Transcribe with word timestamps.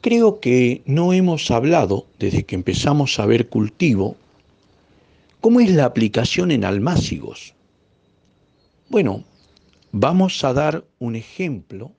Creo 0.00 0.38
que 0.38 0.82
no 0.86 1.12
hemos 1.12 1.50
hablado, 1.50 2.06
desde 2.18 2.44
que 2.44 2.54
empezamos 2.54 3.18
a 3.18 3.26
ver 3.26 3.48
cultivo, 3.48 4.16
cómo 5.40 5.60
es 5.60 5.70
la 5.70 5.86
aplicación 5.86 6.52
en 6.52 6.64
almácigos. 6.64 7.54
Bueno, 8.88 9.24
vamos 9.90 10.44
a 10.44 10.52
dar 10.52 10.84
un 11.00 11.16
ejemplo 11.16 11.92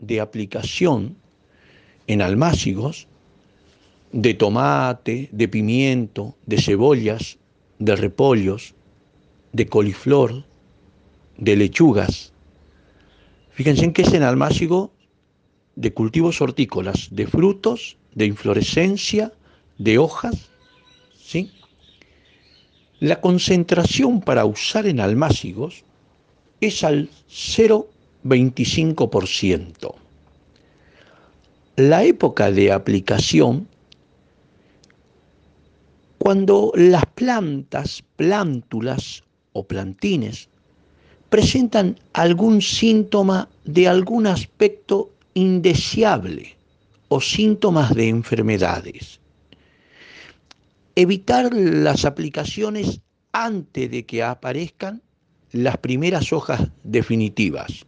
de 0.00 0.20
aplicación 0.20 1.16
en 2.08 2.22
almácigos 2.22 3.06
de 4.10 4.34
tomate, 4.34 5.28
de 5.32 5.48
pimiento, 5.48 6.34
de 6.46 6.60
cebollas, 6.60 7.38
de 7.78 7.96
repollos, 7.96 8.74
de 9.52 9.66
coliflor, 9.66 10.44
de 11.38 11.56
lechugas. 11.56 12.32
Fíjense 13.52 13.84
en 13.84 13.92
que 13.92 14.02
es 14.02 14.12
en 14.12 14.22
almácigo 14.22 14.92
de 15.76 15.92
cultivos 15.92 16.40
hortícolas, 16.40 17.08
de 17.10 17.26
frutos, 17.26 17.98
de 18.14 18.24
inflorescencia, 18.26 19.32
de 19.78 19.98
hojas, 19.98 20.50
¿sí? 21.16 21.50
La 23.00 23.20
concentración 23.20 24.20
para 24.20 24.44
usar 24.44 24.86
en 24.86 25.00
almácigos 25.00 25.82
es 26.60 26.84
al 26.84 27.08
0,25%. 27.28 29.94
La 31.76 32.04
época 32.04 32.50
de 32.52 32.70
aplicación, 32.70 33.66
cuando 36.18 36.70
las 36.76 37.06
plantas, 37.06 38.04
plántulas 38.16 39.24
o 39.52 39.66
plantines 39.66 40.50
presentan 41.30 41.98
algún 42.12 42.60
síntoma 42.60 43.48
de 43.64 43.88
algún 43.88 44.26
aspecto 44.26 45.11
indeseable 45.34 46.56
o 47.08 47.20
síntomas 47.20 47.94
de 47.94 48.08
enfermedades. 48.08 49.20
Evitar 50.94 51.52
las 51.54 52.04
aplicaciones 52.04 53.00
antes 53.32 53.90
de 53.90 54.04
que 54.04 54.22
aparezcan 54.22 55.02
las 55.52 55.78
primeras 55.78 56.32
hojas 56.32 56.68
definitivas. 56.82 57.84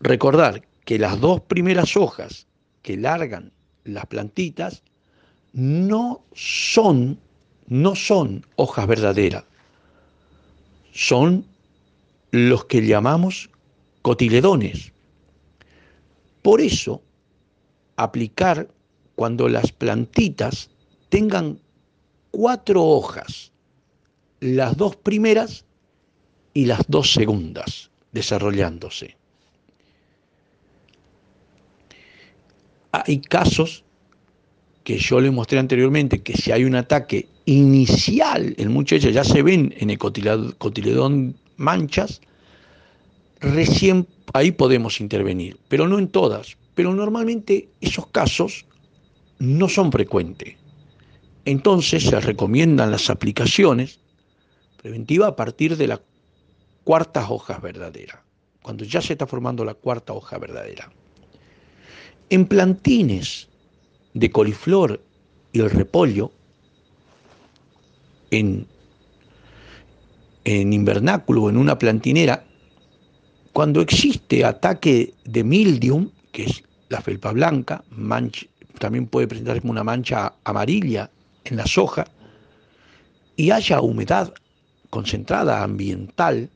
Recordar 0.00 0.62
que 0.84 0.98
las 0.98 1.20
dos 1.20 1.40
primeras 1.40 1.96
hojas 1.96 2.46
que 2.82 2.96
largan 2.96 3.52
las 3.84 4.06
plantitas 4.06 4.82
no 5.52 6.22
son, 6.34 7.18
no 7.66 7.94
son 7.94 8.44
hojas 8.56 8.86
verdaderas, 8.86 9.44
son 10.92 11.46
los 12.32 12.64
que 12.64 12.84
llamamos 12.84 13.50
cotiledones. 14.02 14.93
Por 16.44 16.60
eso, 16.60 17.00
aplicar 17.96 18.68
cuando 19.14 19.48
las 19.48 19.72
plantitas 19.72 20.68
tengan 21.08 21.58
cuatro 22.30 22.84
hojas, 22.84 23.50
las 24.40 24.76
dos 24.76 24.94
primeras 24.94 25.64
y 26.52 26.66
las 26.66 26.82
dos 26.86 27.14
segundas 27.14 27.90
desarrollándose. 28.12 29.16
Hay 32.92 33.22
casos 33.22 33.82
que 34.82 34.98
yo 34.98 35.22
le 35.22 35.30
mostré 35.30 35.58
anteriormente, 35.58 36.22
que 36.22 36.36
si 36.36 36.52
hay 36.52 36.64
un 36.64 36.74
ataque 36.74 37.26
inicial 37.46 38.54
en 38.58 38.70
muchas 38.70 39.02
ya 39.02 39.24
se 39.24 39.42
ven 39.42 39.74
en 39.78 39.88
el 39.88 39.96
cotiledón 39.96 41.36
manchas, 41.56 42.20
recién 43.40 44.06
ahí 44.32 44.52
podemos 44.52 45.00
intervenir, 45.00 45.58
pero 45.68 45.88
no 45.88 45.98
en 45.98 46.08
todas. 46.08 46.56
Pero 46.74 46.92
normalmente 46.92 47.68
esos 47.80 48.06
casos 48.08 48.66
no 49.38 49.68
son 49.68 49.92
frecuentes. 49.92 50.56
Entonces 51.44 52.04
se 52.04 52.18
recomiendan 52.20 52.90
las 52.90 53.10
aplicaciones 53.10 54.00
preventivas 54.82 55.28
a 55.28 55.36
partir 55.36 55.76
de 55.76 55.86
la 55.86 56.00
cuarta 56.84 57.28
hoja 57.30 57.58
verdadera, 57.58 58.24
cuando 58.62 58.84
ya 58.84 59.00
se 59.00 59.12
está 59.14 59.26
formando 59.26 59.64
la 59.64 59.74
cuarta 59.74 60.12
hoja 60.12 60.38
verdadera. 60.38 60.90
En 62.30 62.46
plantines 62.46 63.48
de 64.14 64.30
coliflor 64.30 65.00
y 65.52 65.60
el 65.60 65.70
repollo, 65.70 66.32
en, 68.30 68.66
en 70.44 70.72
invernáculo 70.72 71.44
o 71.44 71.50
en 71.50 71.56
una 71.56 71.78
plantinera, 71.78 72.44
cuando 73.54 73.80
existe 73.80 74.44
ataque 74.44 75.14
de 75.24 75.44
mildium, 75.44 76.10
que 76.32 76.42
es 76.42 76.64
la 76.88 77.00
felpa 77.00 77.30
blanca, 77.30 77.84
también 78.80 79.06
puede 79.06 79.28
presentarse 79.28 79.60
como 79.60 79.70
una 79.70 79.84
mancha 79.84 80.34
amarilla 80.42 81.08
en 81.44 81.56
la 81.56 81.64
soja, 81.64 82.04
y 83.36 83.52
haya 83.52 83.80
humedad 83.80 84.34
concentrada 84.90 85.62
ambiental, 85.62 86.50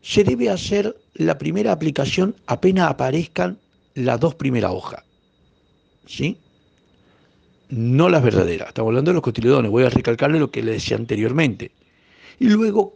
se 0.00 0.24
debe 0.24 0.48
hacer 0.48 0.96
la 1.14 1.36
primera 1.36 1.72
aplicación 1.72 2.34
apenas 2.46 2.88
aparezcan 2.88 3.58
las 3.94 4.18
dos 4.18 4.34
primeras 4.34 4.72
hojas. 4.72 5.04
¿Sí? 6.06 6.38
No 7.68 8.08
las 8.08 8.22
verdaderas. 8.22 8.68
Estamos 8.68 8.88
hablando 8.88 9.10
de 9.10 9.16
los 9.16 9.22
cotiledones. 9.22 9.70
Voy 9.70 9.84
a 9.84 9.90
recalcarle 9.90 10.38
lo 10.38 10.50
que 10.50 10.62
le 10.62 10.72
decía 10.72 10.96
anteriormente. 10.96 11.72
Y 12.40 12.48
luego, 12.48 12.94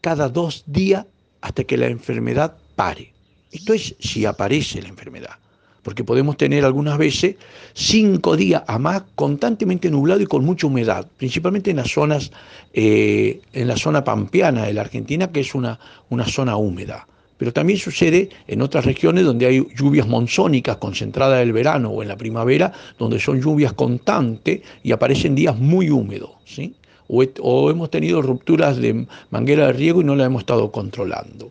cada 0.00 0.28
dos 0.28 0.62
días, 0.66 1.06
hasta 1.42 1.64
que 1.64 1.76
la 1.76 1.88
enfermedad 1.88 2.54
pare. 2.74 3.12
Esto 3.50 3.74
es 3.74 3.94
si 4.00 4.24
aparece 4.24 4.80
la 4.80 4.88
enfermedad, 4.88 5.36
porque 5.82 6.04
podemos 6.04 6.38
tener 6.38 6.64
algunas 6.64 6.96
veces 6.96 7.36
cinco 7.74 8.36
días 8.36 8.62
a 8.66 8.78
más 8.78 9.02
constantemente 9.14 9.90
nublado 9.90 10.22
y 10.22 10.26
con 10.26 10.44
mucha 10.44 10.66
humedad, 10.66 11.06
principalmente 11.18 11.70
en 11.70 11.76
las 11.76 11.90
zonas, 11.90 12.32
eh, 12.72 13.40
en 13.52 13.68
la 13.68 13.76
zona 13.76 14.02
pampeana 14.02 14.64
de 14.64 14.72
la 14.72 14.80
Argentina, 14.80 15.30
que 15.30 15.40
es 15.40 15.54
una, 15.54 15.78
una 16.08 16.26
zona 16.26 16.56
húmeda. 16.56 17.06
Pero 17.36 17.52
también 17.52 17.78
sucede 17.78 18.30
en 18.46 18.62
otras 18.62 18.84
regiones 18.84 19.24
donde 19.24 19.46
hay 19.46 19.66
lluvias 19.74 20.06
monzónicas 20.06 20.76
concentradas 20.76 21.42
en 21.42 21.48
el 21.48 21.52
verano 21.52 21.90
o 21.90 22.00
en 22.00 22.08
la 22.08 22.16
primavera, 22.16 22.72
donde 22.98 23.18
son 23.18 23.42
lluvias 23.42 23.72
constantes 23.72 24.60
y 24.84 24.92
aparecen 24.92 25.34
días 25.34 25.58
muy 25.58 25.90
húmedos. 25.90 26.30
¿sí? 26.44 26.76
O, 27.12 27.70
hemos 27.70 27.90
tenido 27.90 28.22
rupturas 28.22 28.78
de 28.78 29.06
manguera 29.30 29.66
de 29.66 29.72
riego 29.74 30.00
y 30.00 30.04
no 30.04 30.16
la 30.16 30.24
hemos 30.24 30.40
estado 30.40 30.72
controlando. 30.72 31.50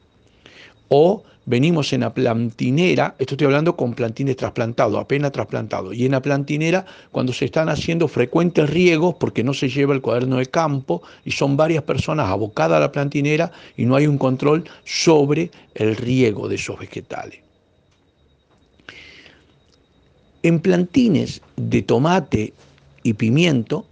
O 0.89 1.23
venimos 1.45 1.93
en 1.93 2.01
la 2.01 2.13
plantinera, 2.13 3.15
esto 3.19 3.35
estoy 3.35 3.45
hablando 3.45 3.75
con 3.75 3.93
plantines 3.93 4.35
trasplantados, 4.35 4.99
apenas 4.99 5.31
trasplantados, 5.31 5.95
y 5.95 6.05
en 6.05 6.11
la 6.13 6.21
plantinera 6.21 6.85
cuando 7.11 7.31
se 7.33 7.45
están 7.45 7.69
haciendo 7.69 8.07
frecuentes 8.07 8.69
riegos 8.69 9.15
porque 9.19 9.43
no 9.43 9.53
se 9.53 9.69
lleva 9.69 9.93
el 9.93 10.01
cuaderno 10.01 10.37
de 10.37 10.47
campo 10.47 11.01
y 11.25 11.31
son 11.31 11.55
varias 11.57 11.83
personas 11.83 12.29
abocadas 12.29 12.77
a 12.77 12.81
la 12.81 12.91
plantinera 12.91 13.51
y 13.77 13.85
no 13.85 13.95
hay 13.95 14.07
un 14.07 14.17
control 14.17 14.63
sobre 14.83 15.51
el 15.75 15.95
riego 15.95 16.47
de 16.47 16.55
esos 16.55 16.79
vegetales. 16.79 17.39
En 20.43 20.59
plantines 20.59 21.41
de 21.55 21.83
tomate 21.83 22.53
y 23.03 23.13
pimiento 23.13 23.85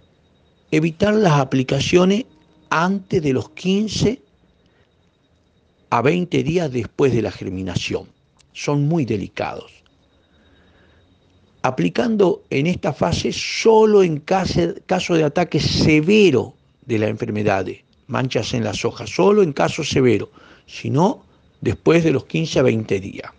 evitar 0.70 1.14
las 1.14 1.40
aplicaciones 1.40 2.26
antes 2.70 3.22
de 3.22 3.32
los 3.32 3.50
15 3.50 4.22
a 5.90 6.02
20 6.02 6.42
días 6.42 6.70
después 6.70 7.12
de 7.12 7.22
la 7.22 7.32
germinación. 7.32 8.06
Son 8.52 8.86
muy 8.86 9.04
delicados. 9.04 9.72
Aplicando 11.62 12.42
en 12.50 12.66
esta 12.66 12.92
fase 12.92 13.32
solo 13.32 14.02
en 14.02 14.20
caso 14.20 15.14
de 15.14 15.24
ataque 15.24 15.60
severo 15.60 16.54
de 16.86 16.98
la 16.98 17.08
enfermedad, 17.08 17.66
manchas 18.06 18.54
en 18.54 18.64
las 18.64 18.84
hojas, 18.84 19.10
solo 19.10 19.42
en 19.42 19.52
caso 19.52 19.84
severo, 19.84 20.30
sino 20.66 21.24
después 21.60 22.02
de 22.04 22.12
los 22.12 22.24
15 22.24 22.60
a 22.60 22.62
20 22.62 23.00
días. 23.00 23.30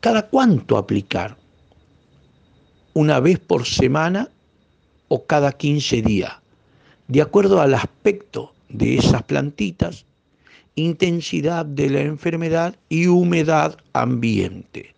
¿Cada 0.00 0.28
cuánto 0.28 0.76
aplicar? 0.76 1.36
Una 2.92 3.20
vez 3.20 3.38
por 3.38 3.64
semana 3.64 4.28
o 5.08 5.24
cada 5.26 5.52
15 5.52 6.02
días, 6.02 6.32
de 7.08 7.22
acuerdo 7.22 7.60
al 7.60 7.74
aspecto 7.74 8.54
de 8.68 8.96
esas 8.96 9.22
plantitas, 9.22 10.06
intensidad 10.74 11.64
de 11.66 11.90
la 11.90 12.00
enfermedad 12.00 12.76
y 12.88 13.06
humedad 13.06 13.78
ambiente. 13.92 14.94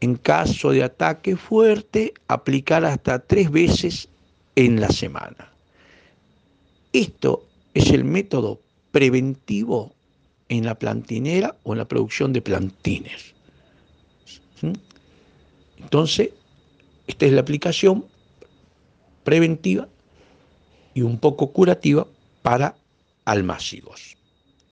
En 0.00 0.16
caso 0.16 0.70
de 0.70 0.82
ataque 0.82 1.36
fuerte, 1.36 2.14
aplicar 2.28 2.84
hasta 2.84 3.18
tres 3.18 3.50
veces 3.50 4.08
en 4.56 4.80
la 4.80 4.88
semana. 4.88 5.52
Esto 6.92 7.46
es 7.74 7.90
el 7.90 8.04
método 8.04 8.60
preventivo 8.90 9.94
en 10.48 10.64
la 10.64 10.74
plantinera 10.74 11.56
o 11.62 11.72
en 11.72 11.78
la 11.78 11.86
producción 11.86 12.32
de 12.32 12.42
plantines. 12.42 13.34
Entonces, 15.78 16.30
esta 17.06 17.26
es 17.26 17.32
la 17.32 17.40
aplicación 17.40 18.04
preventiva 19.24 19.88
y 20.94 21.02
un 21.02 21.18
poco 21.18 21.52
curativa 21.52 22.06
para 22.42 22.74
almácigos. 23.24 24.16